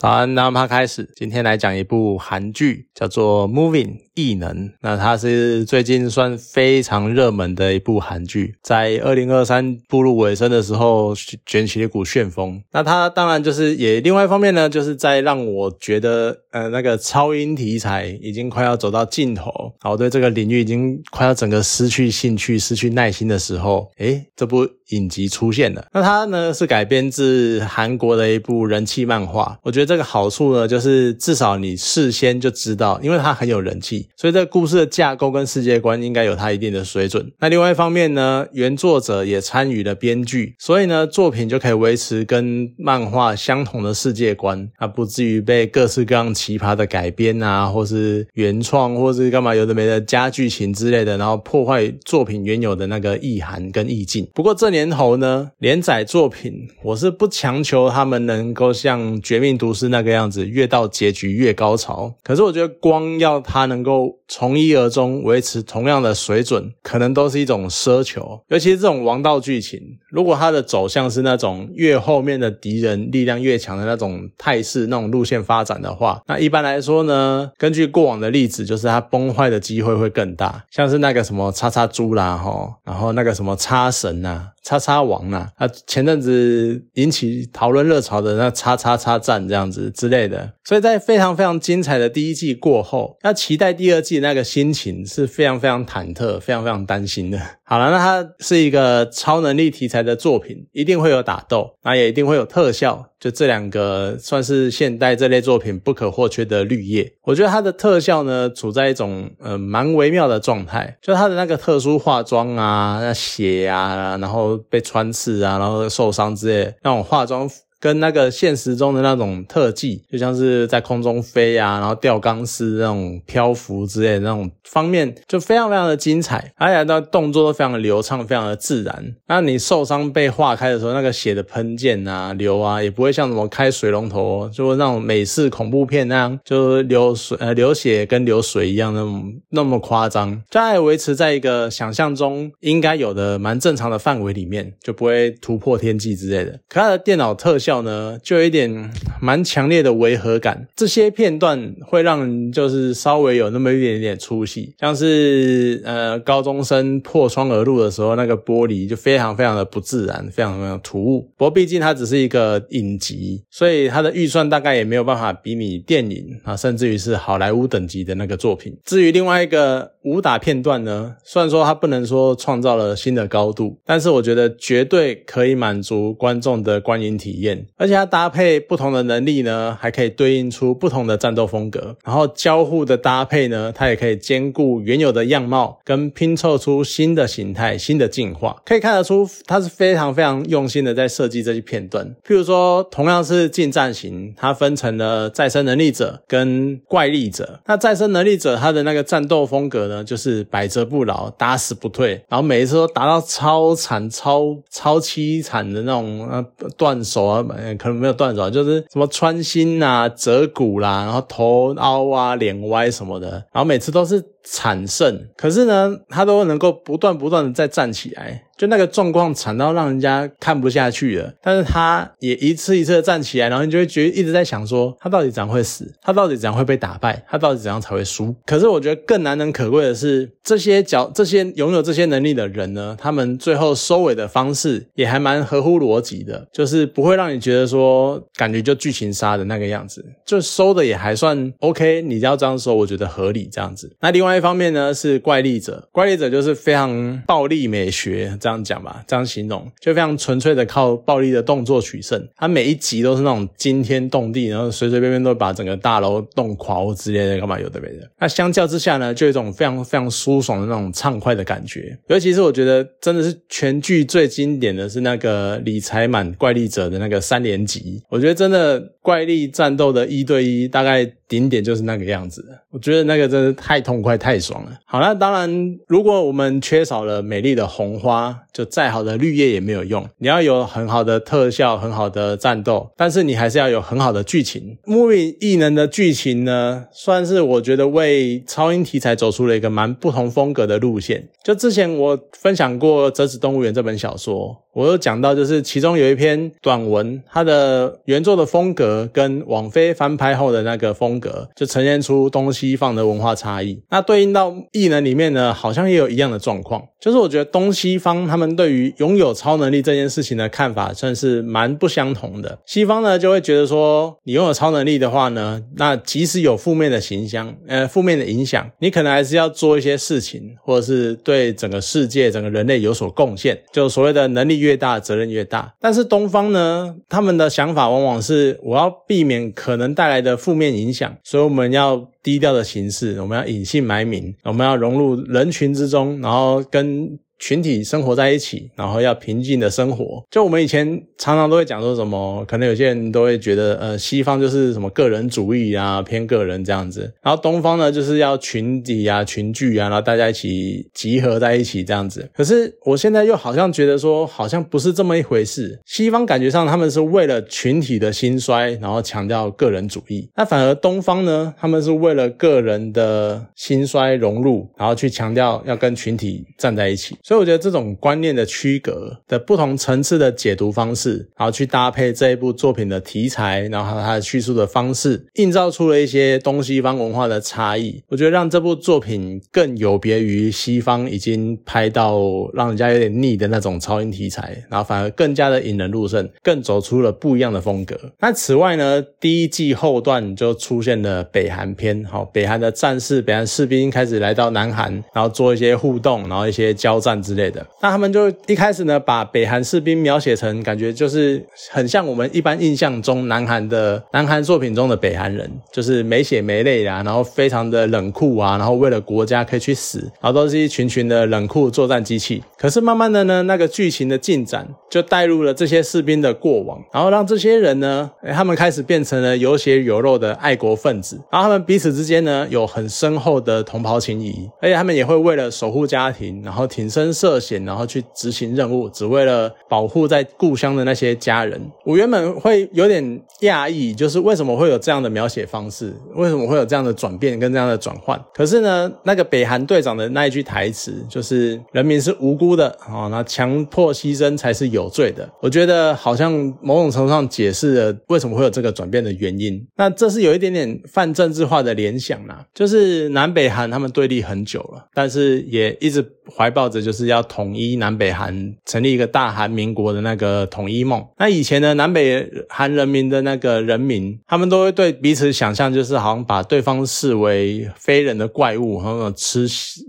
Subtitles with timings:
[0.00, 4.68] 早安，那么开始，今天来讲一部韩剧，叫做《Moving 异能》。
[4.80, 11.14] 那它是最近算非常热门的一部韩剧，在二零二三步入尾声的时候，
[11.44, 12.62] 卷起了一股旋风。
[12.72, 19.52] 那它当然就是也另外一方面呢，就是在让我觉得，呃，那个超英题材已经快要走到尽头，
[19.82, 25.84] 然后，对这个领域已经快要整个失去兴趣、失去耐心的时候，诶，这部影集出现了。
[25.92, 29.90] 那它呢是改编自韩国的一部人气漫画，我觉得。
[29.90, 37.30] 这个好处呢，就是至少你事先就知道，因为它很有人气，所以这故事的架构跟世界观应该有它一定的水准。
[37.38, 54.26] 那另外一方面呢，原作者也参与了编剧，所以呢，作品就可以维持跟漫画相同的世界观，啊，不至于被各式各样奇葩的改编啊，或是原创，或是干嘛有的没的加剧情之类的，然后破坏作品原有的那个意涵跟意境。
[54.34, 59.86] 不过这年头呢，连载作品我是不强求他们能够像《绝命毒师》。
[59.90, 62.14] 那个样子，越到结局越高潮。
[62.22, 68.40] 可是我觉得，光要它能够 go 从一而终，维持同样的水准，可能都是一种奢求。
[68.46, 80.64] 尤其是这种王道剧情，如果它的走向是那种越后面的敌人力量越强的那种态势、那种路线发展的话，那一般来说呢，根据过往的例子，就是它崩坏的机会会更大。
[80.70, 84.50] 像是那个什么叉叉猪啦，哈，然后那个什么叉神呐。
[84.62, 97.38] 叉叉王啊，啊，前阵子引起讨论热潮的那叉叉叉战这样子之类的，所以在非常非常精彩的第一季过后，要期待第二季那个心情是非常非常忐忑、非常非常担心的。
[97.64, 103.06] 好了，那它是一个超能力题材的作品，一定会有打斗，那也一定会有特效。
[103.20, 107.12] 就这两个算是现代这类作品不可或缺的绿叶。
[107.22, 117.48] 我觉得它的特效呢，处在一种呃蛮微妙的状态，就它的那个特殊化妆啊，那血啊，然后被穿刺啊，然后受伤之类那种化妆。
[117.80, 129.14] 跟那个现实中的那种特技，就像是在空中飞啊，然后吊钢丝那种漂浮之类的那种方面，就非常非常的精彩，而且那动作都非常的流畅，非常的自然。
[129.26, 146.60] 那你受伤被化开的时候，那个血的喷溅啊、流啊，也不会像什么开水龙头，就那种美式恐怖片那样，就是流水呃流血跟流水一样那种那么夸张，就还维持在一个想象中应该有的蛮正常的范围里面，就不会突破天际之类的。
[146.68, 147.69] 可它的电脑特效。
[147.82, 150.66] 呢，就有一点蛮强烈的违和感。
[150.74, 161.20] 这些片段会让人就是稍微有那么一点点出戏，像是呃高中生破窗而入的时候，那个玻璃就非常非常的不自然，非常非常突兀。
[161.36, 168.76] 不过毕竟它只是一个影集，所以它的预算大概也没有办法比拟电影啊，甚至于是好莱坞等级的那个作品。
[168.84, 177.59] 至于另外一个武打片段呢，虽然说它不能说创造了新的高度，但是我觉得绝对可以满足观众的观影体验。
[177.76, 181.96] 而且它搭配不同的能力呢，还可以对应出不同的战斗风格。
[182.04, 188.56] 然后交互的搭配呢，它也可以兼顾原有的样貌，跟拼凑出新的形态、新的进化。
[188.64, 192.06] 可以看得出，它是非常非常用心的在设计这些片段。
[192.26, 197.60] 譬如说，同样是近战型，它分成了再生能力者跟怪力者。
[197.66, 206.44] 那再生能力者他的那个战斗风格呢，就是百折不挠，打死不退，然后每一次都打到超惨、超超凄惨的那种呃
[206.76, 207.44] 断手啊。
[207.78, 215.28] 可能没有断手，就是什么穿心啊、折骨啦，然后头凹啊、脸歪什么的，然后每次都是惨胜。
[215.36, 218.44] 可是呢，他都能够不断不断的再站起来。
[218.60, 225.90] 就那个状况惨到让人家看不下去了，但是他也一次一次的站起来，然后你就会觉得一直在想说，他到底怎样会死？
[226.02, 227.24] 他到底怎样会被打败？
[227.26, 228.36] 他到底怎样才会输？
[228.44, 242.02] 可是我觉得更难能可贵的是，这些角这些拥有这些能力的人呢，他们最后收尾的方式也还蛮合乎逻辑的，就是不会让你觉得说感觉就剧情杀的那个样子，就收的也还算 OK。
[242.02, 243.90] 你要这样说，我觉得合理这样子。
[244.02, 248.60] 那另外另外一方面呢，是怪力者，怪力者就是非常暴力美学这样。
[248.62, 252.28] 讲吧，这样形容就非常纯粹的靠暴力的动作取胜。
[252.36, 258.08] 他每一集都是那种惊天动地，然后随随便便都把整个大楼弄垮或之类的，干嘛有的没的。
[258.20, 261.98] 那相较之下呢，就有一种非常非常舒爽的那种畅快的感觉。
[262.06, 271.10] 尤其是我觉得真的是全剧最经典的是那个理财满怪力者的那个三连集，我觉得真的怪力战斗的一对一大概。
[271.30, 272.44] 顶点就是那个样子。
[272.70, 274.72] 我觉得那个真的太痛快、太爽了。
[274.84, 280.04] 好，那当然，如果我们缺少了美丽的红花，就再好的绿叶也没有用。
[280.18, 284.76] 你要有很好的特效、很好的战斗，但是你还是要有很好的剧情。
[284.84, 291.28] Movie 异能的剧情呢，算是我觉得为超英题材走出了一个蛮不同风格的路线。
[291.44, 294.56] 就之前我分享过《折纸动物园》这本小说。
[294.72, 303.80] 我有讲到，就是其中有一篇短文，它的原作的风格跟网飞翻拍后的那个风格，就呈现出东西方的文化差异。
[303.90, 306.82] 那对应到异能里面呢，好像也有一样的状况。
[307.00, 312.58] 就是我觉得东西方他们对于拥有超能力这件事情的看法，算是蛮不相同的。
[312.66, 325.72] 西方呢就会觉得说，你拥有超能力的话呢，那即使有负面的形象，呃，负面的影响，你可能还是要做一些事情，或者是对整个世界、整个人类有所贡献，就所谓的能力越大，责任越大。
[325.80, 332.08] 但是东方呢，他们的想法往往是，我要避免可能带来的负面影响，所以我们要。
[332.22, 337.18] 低调的形式，我们要隐姓埋名，我们要融入人群之中，然后跟。
[337.40, 340.22] 群体生活在一起，然后要平静的生活。
[340.30, 340.86] 就我们以前
[341.18, 347.12] 常常都会讲说什么，可能有些人都会觉得，呃，西方就是什么个人主义啊，偏个人这样子。
[347.22, 352.28] 然后东方呢，就是要群体啊、群聚啊，然后大家一起集合在一起这样子。
[352.34, 355.80] 可是我现在又好像觉得说，好像不是这么一回事。
[355.86, 360.28] 西方感觉上他们是为了群体的兴衰，然后强调个人主义。
[360.36, 367.16] 那反而东方呢，他们是为了个人的兴衰融入，然后去强调要跟群体站在一起。
[367.30, 378.02] 所以我觉得这种观念的区隔的不同层次的解读方式，然后去搭配这一部作品的题材，然后它的叙述的方式，映照出了一些东西方文化的差异。
[378.08, 382.18] 我觉得让这部作品更有别于西方已经拍到
[382.52, 387.96] 让人家有点腻的那种超英题材，然后反而更加的引人入胜，更走出了不一样的风格。
[388.18, 397.19] 那此外呢，第一季后段就出现了北韩篇，好，北韩的战士、北韩士兵开始来到南韩，然后做一些互动，然后一些交战。
[397.22, 412.42] 之类的，那他们就一开始呢，把北韩士兵描写成感觉就是很像我们一般印象中南韩的南韩作品中的北韩人，就是没血没泪啊，然后非常的冷酷啊，然后为了国家可以去死，然后都是一群群的冷酷作战机器。
[412.56, 427.09] 可是慢慢的呢，那个剧情的进展就带入了这些士兵的过往，然后让这些人呢，他们开始变成了有血有肉的爱国分子，然后他们彼此之间呢有很深厚的同袍情谊，而且他们也会为了守护家庭，然后挺身。
[427.12, 431.60] 涉险，然后去执行任务，只为了保护在故乡的那些家人。
[431.84, 433.02] 我原本会有点
[433.40, 438.20] 讶异，就是为什么会有这样的描写方式，为什么会有这样的转变跟这样的转换？
[438.34, 445.26] 可是呢，那个北韩队长的那一句台词就是“人民是无辜的啊，那强迫牺牲才是有罪的”。
[445.40, 449.66] 我觉得好像某种程度上解释了为什么会有这个转变的原因。
[449.76, 456.06] 那这是有一点点泛政治化的联想啦，就是南北韩他们对立很久了，但是也一直
[456.36, 456.89] 怀抱着就。
[456.90, 461.06] 就是要统一南北韩，成立一个大韩民国的那个统一梦。
[461.18, 469.46] 那以前呢，南北韩人民的那个人民，他们都会对彼此想象，就是好像把对方视为非人的怪物，然后吃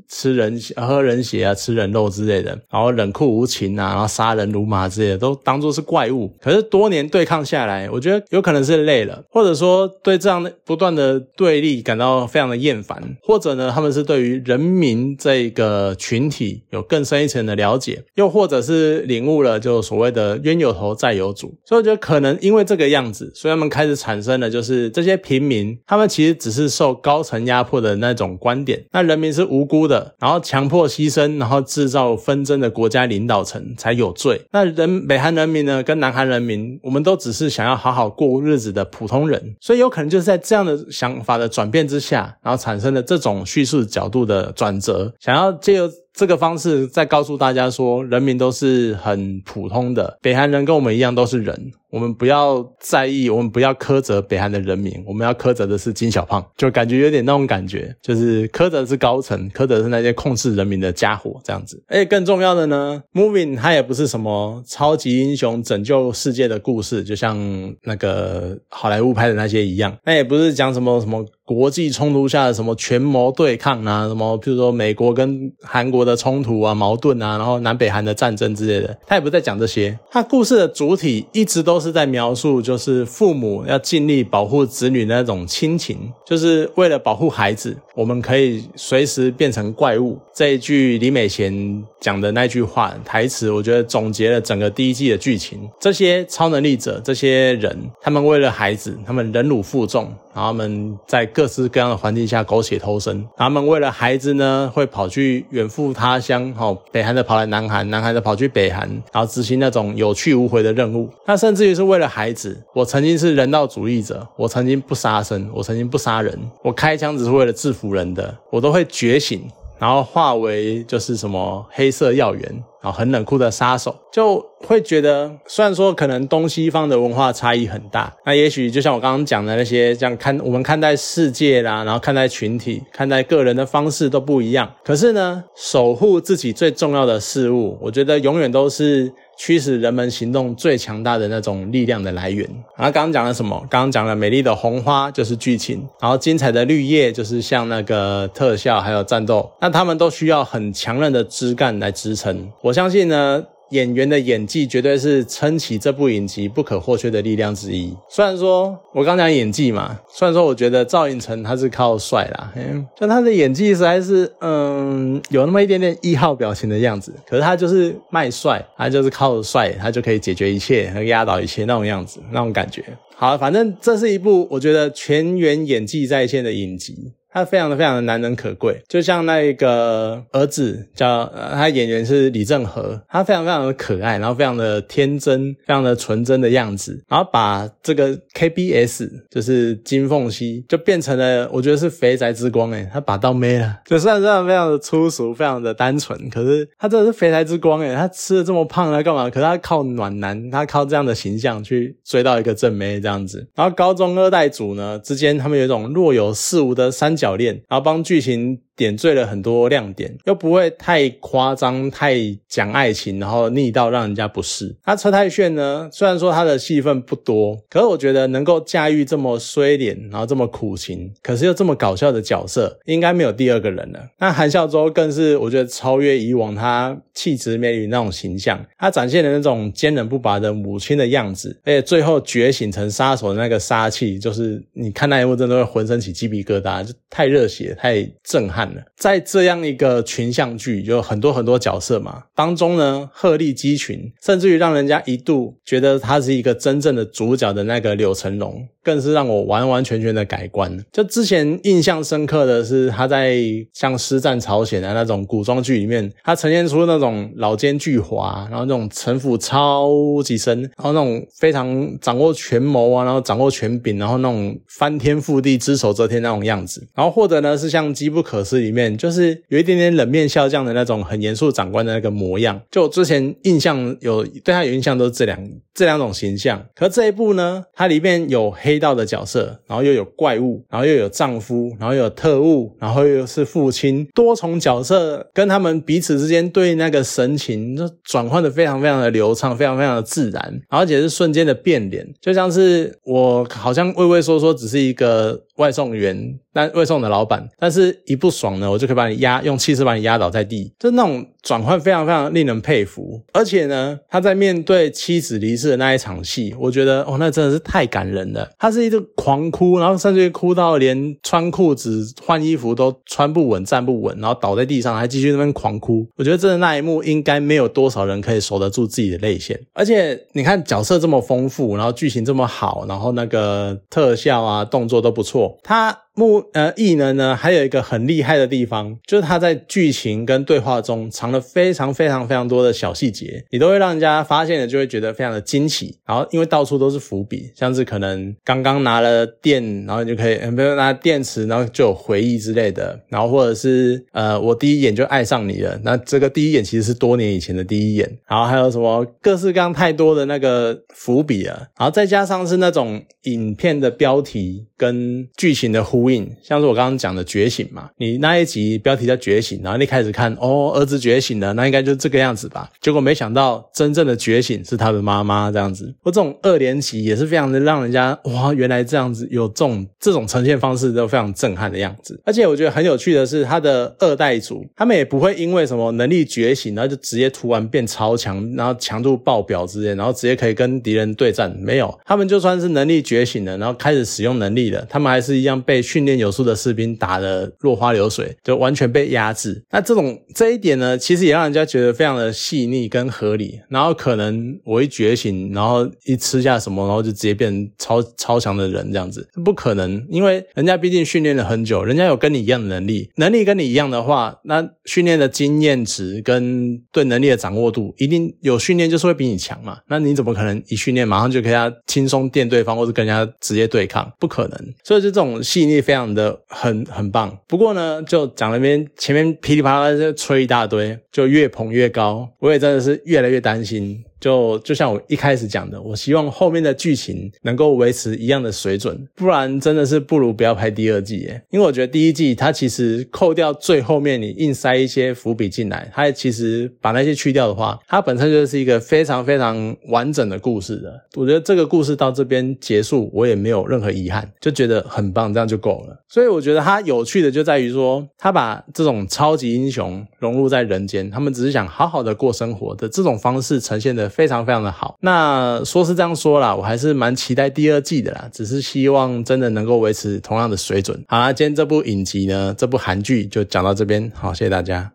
[0.07, 6.31] 吃人喝人血啊，吃人肉之类的，然后冷酷无情啊，然后杀人如麻之类的，都当做是怪物。
[6.39, 17.01] 可是多年对抗下来，我觉得有可能是累了，或者说对这样的不断的对立感到非常的厌烦，或者呢，他们是对于人民这个群体有更。
[17.11, 34.39] 深一层的了解，又或者是领悟了，就所谓的冤有头债有主，所以我觉得可能因为这个样子，所以他们开始产生了，就是这些平民，他们其实只是受高层压迫的那种观点，那人民是无辜的，然后强迫牺牲，然后制造纷争的国家领导层才有罪。
[34.53, 45.89] 那人北韩人民呢，跟南韩人民，我们都只是想要好好过日子的普通人，所以有可能就是在这样的想法的转变之下，然后产生了这种叙述角度的转折，想要借由。
[46.13, 51.71] 这个方式在告诉大家说，人民都是很普通的，北韩人跟我们一样都是人。
[51.89, 61.83] 我们不要在意，我们不要苛责北韩的人民，我们要苛责的是金小胖，就感觉有点那种感觉，就是苛责是高层，苛责是那些控制人民的家伙这样子。
[61.89, 67.37] 而且更重要的呢，Moving 它也不是什么超级英雄拯救世界的故事，就像
[67.83, 81.81] 那个好莱坞拍的那些一样，那也不是讲什么什么国际冲突下的什么权谋对抗啊，什么譬如说美国跟韩国的冲突啊、矛盾啊，然后南北韩的战争之类的，他也不在讲这些，他故事的主体一直都。
[81.81, 87.75] 是在描述，就是父母要尽力保护子女的那种亲情，就是为了保护孩子。
[88.01, 90.17] 我们可以随时变成怪物。
[90.33, 95.69] 这一句李美贤讲的那句话台词，我觉得总结了整个第一季的剧情。
[95.79, 100.11] 这些超能力者，这些人，他们为了孩子，他们忍辱负重。
[100.33, 111.09] 然后他们在各式各样的环境下苟且偷生，他们为了孩子呢，会跑去远赴他乡，哈，北韩的跑来南韩，南韩的跑去北韩，然后执行那种有去无回的任务。
[111.27, 119.49] 那甚至于是为了孩子，我曾经是人道主义者，我曾经不杀生，我曾经不杀人，我开枪只是为了制服人的，我都会觉醒。
[119.79, 134.71] 然后化为就是什么黑色药源，啊很冷酷的杀手，就会觉得虽然说可能东西方的文化差异很大，那也许就像我刚刚讲的那些，这样看我们看待世界啦，然后看待群体、看待个人的方式都不一样。
[134.83, 139.13] 可是呢，守护自己最重要的事物，我觉得永远都是。
[139.37, 142.47] 驱使人们行动最强大的那种力量的来源。
[142.77, 143.57] 然后刚刚讲了什么？
[143.71, 152.47] 刚刚讲了美丽的红花就是剧情，然后精彩的绿叶就是像那个特效还有战斗，那他们都需要很强韧的枝干来支撑。
[152.61, 153.45] 我我相信呢。
[153.71, 157.95] 演员的演技绝对是撑起这部影集不可或缺的力量之一。
[158.09, 167.13] 虽然说我刚讲演技嘛，虽然说我觉得赵寅成他是靠帅啦，嗯，但他的演技实在是，嗯，有那么一点点一号表情的样子。
[167.25, 172.83] 可是他就是卖帅，他就是靠帅，他就可以解决一切和压倒一切那种样子，那种感觉。
[173.15, 177.13] 好，反正这是一部我觉得全员演技在线的影集。
[177.31, 199.29] 他非常的非常的难能可贵，就像那一个儿子叫，他演员是李正和，他非常非常的可爱，然后非常的天真，非常的纯真的样子，然后把这个 KBS 就是金凤熙就变成了我觉得是肥宅之光诶，他把刀妹了，就虽然非常非常的粗俗，非常的单纯，可是他真的是肥宅之光诶，他吃的这么胖他干嘛？
[199.29, 207.15] 可是他靠暖男，他靠这样的形象去追到一个正妹这样子，然后高中二代组呢之间他们有一种若有似无的三。
[207.21, 208.59] 铰链，然后帮剧情。
[208.81, 212.15] 点缀了很多亮点，又不会太夸张、太
[212.47, 214.75] 讲爱情，然后腻到让人家不适。
[214.87, 215.87] 那车太炫呢？
[215.93, 223.99] 虽然说他的戏份不多，可是我觉得能够驾驭这么衰脸，然后这么苦情，可是又这么搞笑的角色，应该没有第二个人了。
[224.17, 238.70] 那韩孝周更是我觉得超越以往他气质美女那种形象，他展现的那种坚韧不拔的母亲的样子，而且最后觉醒成杀手的那个杀气，就是你看那一幕真的会浑身起鸡皮疙瘩，就太热血、太震撼。
[238.97, 248.67] 在这样一个群像剧，有很多很多角色嘛，当中呢，鹤立鸡群，甚至于让人家一度觉得他是一个真正的主角的那个柳成龙。
[248.83, 250.75] 更是让我完完全全的改观。
[250.91, 253.37] 就之前印象深刻的是，他在
[253.71, 259.91] 像《师战朝鲜》的那种古装剧里面，他呈现出那种老奸巨猾，然后那种城府超
[260.23, 266.87] 级深，然后那种非常掌握权谋啊，然后掌握权柄，然后那种翻天覆地、只手遮天那种样子。
[266.95, 272.61] 然后或者呢，是像《机不可失》里面，就是有一点点冷面笑匠的那种很严肃长官的那个模样。
[272.69, 276.61] 就我之前印象有对他有印象都是这两这两种形象。
[276.75, 278.81] 可这一部呢，它里面有黑。
[278.81, 295.39] 道的角色，然后又有怪物，然后又有丈夫，然后又有特务，然后又是父亲，多重角色跟他们彼此之间对那个神情，就转换的非常非常的流畅，非常非常的自然，而且是瞬间的变脸，就像是我好像畏畏缩缩，只是一个。
[295.57, 303.21] 外送员，但外送的老板，但是一不爽呢，我就可以把你压，用气势把你压倒在地，就那种转换非常非常令人佩服。
[303.33, 308.49] 而且呢，他在面对妻子离世的那一场戏，我觉得哦，那真的是太感人了。
[308.59, 316.05] 他是一直狂哭，然后甚至哭到连穿裤子、换衣服都穿不稳、站不稳，然后倒在地上，还继续那边狂哭。
[316.15, 319.59] 我觉得真的那一幕，应该没有多少人可以守得住自己的泪腺。
[319.73, 325.57] 而且你看角色这么丰富，然后剧情这么好，然后那个特效啊、动作都不错。
[325.63, 325.97] 他。
[326.13, 335.97] 木呃异能呢，还有一个很厉害的地方，就是他在剧情跟对话中常藏了非常非常非常多的小细节，你都会让人家发现了，就会觉得非常的惊奇。
[336.05, 342.99] 然后因为到处都是伏笔，像是可能刚刚拿了电，然后你就可以，比如拿电池，然后就有回忆之类的。
[343.07, 348.19] 然后或者是呃，我第一眼就爱上你了，那这个第一眼其实是多年以前的第一眼。
[348.27, 356.29] 然后还有什么各式各样太多的那个伏笔啊，然后再加上是那种影片的标题跟剧情的呼应。
[356.43, 361.31] 像是我刚刚讲的觉醒嘛，你那一集标题叫觉醒，然后你开始看哦，儿子觉醒。
[361.31, 362.69] 醒了，那应该就这个样子吧。
[362.81, 365.93] 结果没想到，真正的觉醒是他的妈妈这样子。
[366.01, 372.19] 我这种二连起也是非常的让人家哇，原来这样子有这种这种呈现方式都非常震撼的样子。
[372.25, 381.55] 而且我觉得很有趣的是，他的二代组他们也不会因为什么能力觉醒，然后就直接突然变超强，然后强度爆表之类，然后直接可以跟敌人对战。
[381.61, 389.63] 没有，他们就算是能力觉醒了，然后开始使用能力了，他们还是一样被训练有素的士兵打得落花流水，就完全被压制。
[389.69, 393.59] 那这种这一点呢，其其实也让人家觉得非常的细腻跟合理。
[393.67, 409.79] 然后可能我一觉醒，然后一吃下什么，然后就直接变成超超强的人这样子，不可能，因为人家毕竟训练了很久，人家有跟你一样的能力，能力跟你一样的话，那训练的经验值跟对能力的掌握度，一定有训练就是会比你强嘛。
[409.89, 411.53] 那你怎么可能一训练马上就可以
[411.87, 414.09] 轻松电对方，或者跟人家直接对抗？
[414.17, 414.73] 不可能。
[414.85, 417.37] 所以就这种细腻非常的很很棒。
[417.47, 424.03] 不过呢，就讲那边前面噼里啪啦就吹一大堆，就越捧越高，我也真的是越来越担心。
[424.21, 431.41] 就就像我一开始讲的，我希望后面的剧情能够维持一样的水准，不然真的是不如不要拍第二季耶。
[431.49, 440.93] 因为我觉得第一季它其实扣掉最后面你硬塞一些伏笔进来，它其实把那些去掉的话，它本身就是一个非常非常完整的故事的。
[441.15, 445.97] 我觉得这个故事到这边结束，我也没有任何遗憾，就觉得很棒，这样就够了。
[446.07, 454.10] 所以我觉得它有趣的就在于说，它把这种超级英雄融入在人间，他们只是想好好的过生活的这种方式呈现的。
[454.11, 454.95] 非常非常的好。
[454.99, 458.29] 那说是这样说啦，我还是蛮期待第二季的啦。
[458.31, 461.03] 只是希望真的能够维持同样的水准。
[461.07, 464.11] 好啦，今天这部影集呢，这部韩剧就讲到这边。
[464.13, 464.89] 好，谢谢大家。